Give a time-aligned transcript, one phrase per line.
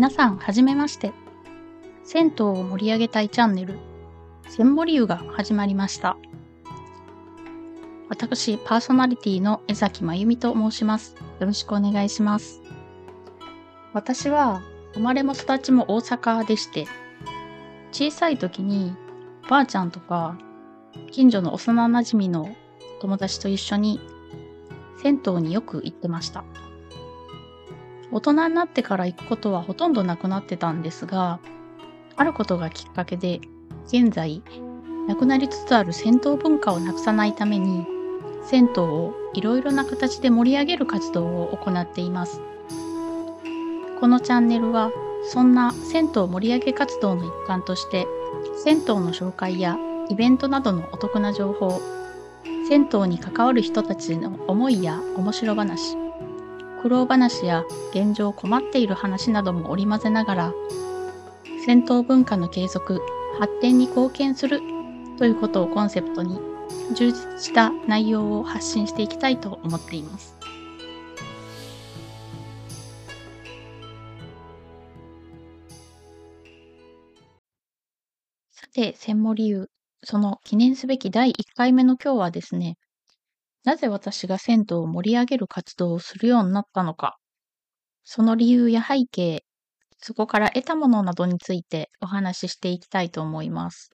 [0.00, 1.12] 皆さん、はじめまして。
[2.04, 3.76] 銭湯を盛り上げたいチャンネル、
[4.48, 6.16] 千森湯が始まりました。
[8.08, 11.16] 私、パーソナリティの江崎真由美と申します。
[11.38, 12.62] よろしくお願いします。
[13.92, 14.62] 私は、
[14.94, 16.86] 生まれも育ちも大阪でして、
[17.92, 18.96] 小さい時に、
[19.44, 20.38] おばあちゃんとか、
[21.10, 22.48] 近所の幼馴染の
[23.02, 24.00] 友達と一緒に、
[25.02, 26.42] 銭湯によく行ってました。
[28.12, 31.38] 大人になってから行くことはほとんどなくなってたんですが、
[32.16, 33.40] あることがきっかけで、
[33.86, 34.42] 現在、
[35.08, 37.86] なくなりつつある銭湯文化をなくさないために、
[38.44, 42.40] 銭湯をいろいろな形で盛り上げる活動を行っています。
[44.00, 44.90] このチャンネルは、
[45.24, 48.06] そんな銭湯盛り上げ活動の一環として、
[48.64, 49.76] 銭湯の紹介や
[50.08, 51.80] イベントなどのお得な情報、
[52.68, 55.96] 銭湯に関わる人たちの思いや面白話、
[56.80, 60.54] 苦労話や現状困っている話なども織り交ぜながら、
[61.66, 63.02] 銭湯文化の継続、
[63.38, 64.60] 発展に貢献する
[65.18, 66.38] ということをコンセプトに、
[66.94, 70.34] 充実した内容を発信していきたいと思っています。
[78.52, 79.68] さて、千森湯、
[80.02, 82.78] その記念すべき第1回目の今日はですね、
[83.64, 87.18] なぜ私が銭湯を盛り上げる活動をするようになったのか、
[88.04, 89.44] その理由や背景、
[89.98, 93.90] そこから得たものなどについてお話ししていきたいと思います。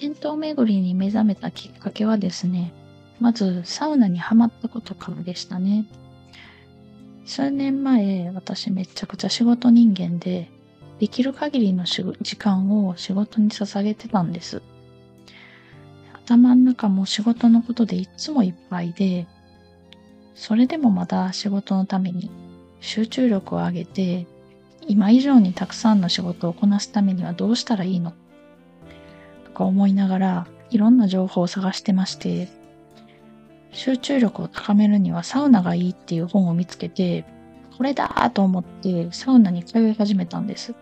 [0.00, 2.72] 銭湯巡りに目覚めたきっかけはですね、
[3.20, 5.86] まずサウナにはまったことからでしたね。
[7.26, 10.50] 数年前、私めちゃくちゃ仕事人間で、
[11.00, 14.62] できる限りの時間を仕事に捧げてたんです。
[16.24, 19.26] 頭の中も仕事のことでいつもいっぱいで、
[20.34, 22.30] それでもまだ仕事のために
[22.80, 24.26] 集中力を上げて、
[24.86, 28.27] 今以上にたくさんの仕事をこなすためにはどうしたらいいのと
[29.58, 32.48] か思いながらいろんな情報を探してまして、
[33.72, 37.24] 集中力を高めるにはサウナがいいっていう本を見つけて、
[37.76, 40.74] これだと思ってサウナに通い始めたんです。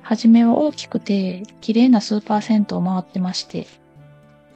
[0.00, 3.66] はじめは大きくて綺麗なスーパー銭湯を回ってまして、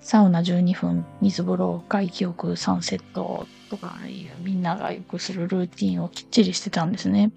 [0.00, 3.98] サウナ12分、水風呂、外気浴3セットとか
[4.42, 7.30] みんながよくするルーティンをきっちりしてたんですね。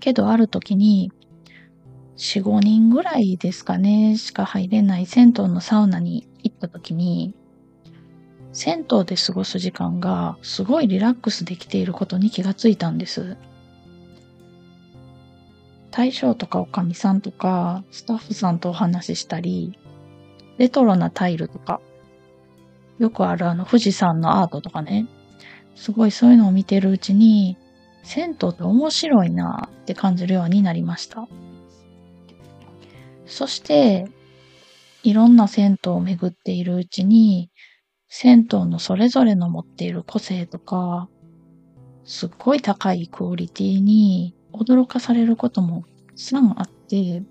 [0.00, 1.12] けどある時に
[2.16, 7.34] 4、5人ぐらいですかね、しか入れない銭湯のサウナに行った時に、
[8.52, 13.36] 銭湯で過ごす時間がすごいリラックスできていることに気がついたんです。
[15.90, 19.78] 大将とかおかみさんとかスタッフさんとお話ししたり、
[20.56, 21.80] レトロなタイルとか、
[22.98, 25.06] よくあるあの富士山のアートとかね、
[25.74, 27.58] すごいそういうのを見てるうちに、
[28.04, 31.28] 銭湯って面白いなって感じるようになりました。
[33.26, 34.08] そして、
[35.02, 37.50] いろんな銭湯を巡っているうちに、
[38.08, 41.08] 銭湯のそれぞれの持っている個性とか、
[42.04, 47.22] すっごい高いクオリティに驚かされることもたくさんあって、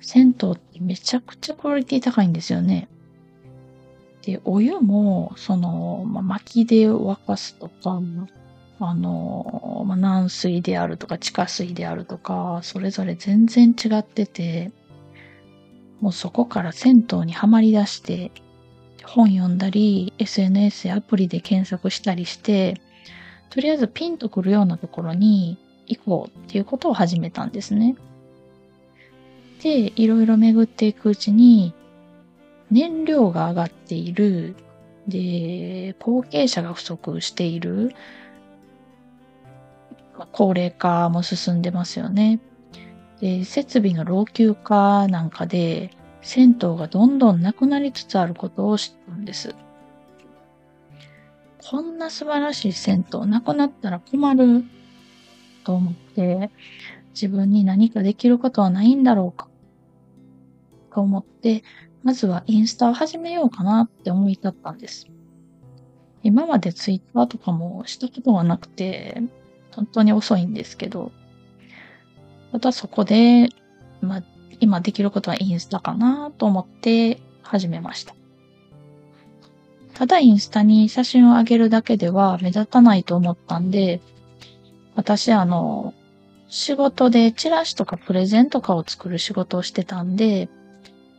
[0.00, 2.88] 銭湯ってめちゃくちゃクオリティ高いんですよね。
[4.22, 8.00] で、お湯も、その、まあ、薪で沸かすとか、
[8.78, 14.72] あの、まあ、軟水であるとか地下水であるとか、それぞれ全然違ってて、
[16.02, 18.32] もうそこから銭湯にはまり出して、
[19.04, 22.74] 本読んだり、SNS やアプリで検索したりして、
[23.50, 27.94] とりあえずピンとくるようなところに行こうっていうことを始めたんですね。
[29.62, 31.72] で、いろいろ巡っていくうちに、
[32.72, 34.56] 燃料が上がっている、
[35.06, 37.94] で、後継者が不足している、
[40.32, 42.40] 高齢化も進んでますよね。
[43.20, 45.92] で、設備の老朽化なんかで、
[46.22, 49.54] 銭湯がどんどんなくなりつつあることを知ったんです。
[51.58, 54.64] こんな素晴らしい銭湯なくなったら困る
[55.64, 56.50] と思って、
[57.14, 59.48] 自分に何かできることはないんだろうか
[60.94, 61.62] と思って、
[62.02, 65.08] まずはインスタを始めようかなって思い立ったんです。
[66.22, 69.22] 今までツイッターとかもしたことがなくて、
[69.74, 71.12] 本当に遅いんですけど、
[72.52, 73.48] またそこで
[74.02, 74.22] まあ、
[74.62, 78.14] 今できることはインスタかなと思って始めました。
[79.92, 84.00] ただインスタに写真を上げるだけでは目立たないと思ったんで、
[84.94, 85.94] 私あの、
[86.48, 90.48] 仕事でチラシとかプレゼントとかを作る仕事をしてたんで、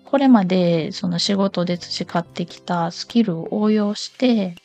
[0.06, 4.56] これまでその仕事で培ってきたスキルを応用して、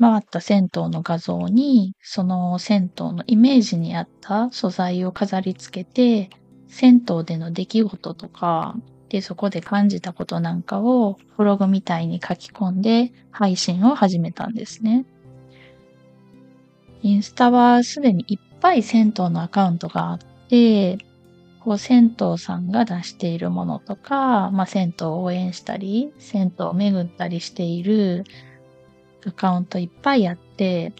[0.00, 6.30] 回った銭湯の画像に、その銭湯のイメージに合った素材を飾り付けて、
[6.68, 8.76] 銭湯での出来事とか、
[9.08, 15.04] で、そこで感じたことなんかをブログみたいに書き込んで配信を始めたんですね。
[17.02, 20.18] インスタはすでにいっぱい銭湯のアカウントがあっ
[20.48, 20.98] て、
[21.60, 28.24] こう、銭湯さんが出しているものとか、まあ、銭湯を応援したり、銭湯を巡ったりしている
[29.26, 30.92] アカウントいっぱいあって、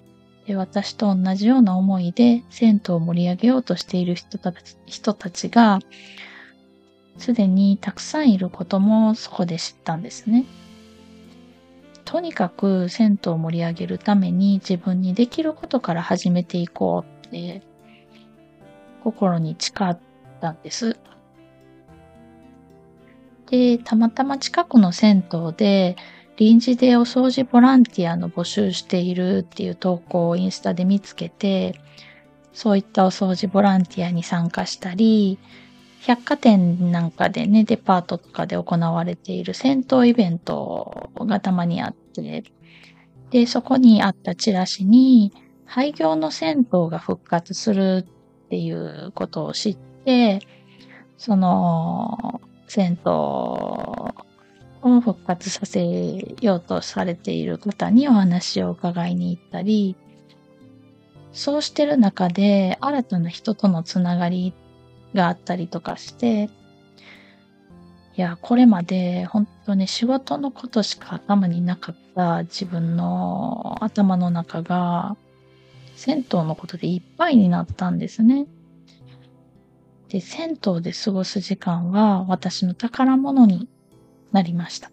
[0.47, 5.79] で私と同じような思いで銭湯を盛り上げようとしている人たち人たちが、
[7.17, 10.45] すでにたくさんいることもそこで知ったんですね。
[12.05, 17.63] とにかく銭湯を盛り上げるために自分にできることから始めていこうって
[19.03, 19.99] 心に誓っ
[20.41, 20.99] たんです。
[23.51, 25.97] で、たまたま近くの銭湯で
[26.37, 31.81] 臨時でお掃除ボランティアの募集しているっていう投稿をインスタで見つけて、
[32.53, 35.39] そういったお掃除ボランティアに参加したり、
[36.07, 42.45] 百貨店なんかでね、デパートとかで行われている銭湯イベントがたまにあって、
[43.31, 45.33] で、そこにあったチラシに、
[45.65, 48.07] 廃業の銭湯が復活する
[48.47, 50.41] っていうことを知って、
[51.17, 53.13] その、銭湯
[54.85, 59.97] を復活させようとされている方にお話を伺いに行ったり、
[61.33, 64.53] そうしてる中で新たな人とのつながり
[65.15, 66.51] があったりとかして、
[68.17, 75.17] いや、これまで本当に仕事のことしか頭になかった自分の頭の中が、
[75.97, 78.47] 銭湯のことでいっぱいになったんですね。
[80.09, 83.69] で、銭湯で過ごす時間は私の宝物に
[84.35, 84.91] なりました。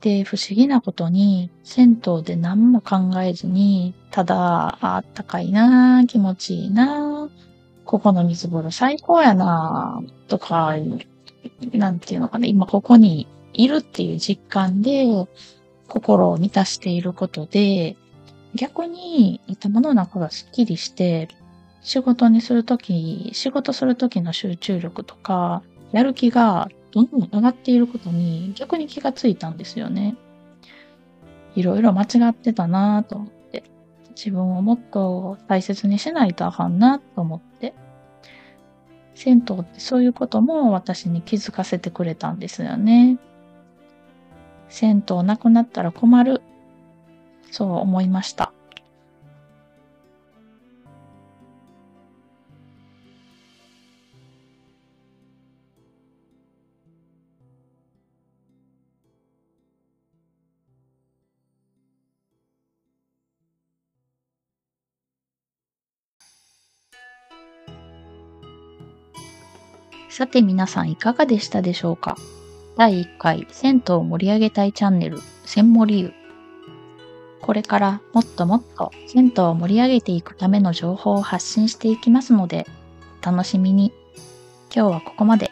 [0.00, 7.28] で、不思議なことに、銭湯で何も考えずに、ただ、あったかいな気持ちいいな
[7.84, 10.74] ここの水風呂最高やなとか、
[11.72, 15.04] なんていうのかな、今ここにいるっていう実感で、
[15.88, 17.96] 心を満たしていることで、
[18.54, 21.28] 逆に頭の中がスッキリして、
[21.82, 26.68] 仕事にするとき、仕事するときの集中力とか、やる気が
[27.06, 30.16] どんどん上がっていることに逆に気がついたんですよね。
[31.54, 33.64] いろいろ間違ってたなぁと思って。
[34.10, 37.74] 自分をもっと大切にしないとあかんなと思って。
[39.14, 43.18] 銭湯ってそういうことも私に気づかせてくれたんですよね。
[44.68, 46.42] 銭湯なくなったら困る。
[47.50, 48.52] そう思いました。
[70.08, 72.16] さて皆さんいかがでしたでしょうか？
[72.76, 76.12] 第1回銭湯を盛り上げたいチャンネル、千森湯。
[77.40, 82.66] これからもっともっと銭湯を盛り上げていくための情報を発信していきますので、
[83.22, 83.92] お楽しみに。
[84.74, 85.50] 今日はここまで。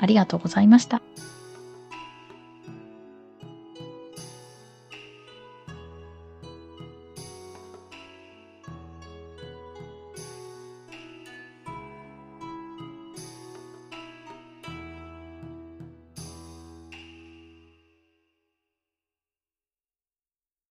[0.00, 1.00] ありがとうございました。